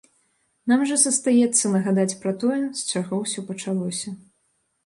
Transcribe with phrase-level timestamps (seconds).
[0.71, 4.09] Нам жа застаецца нагадаць пра тое, з чаго ўсё пачалося.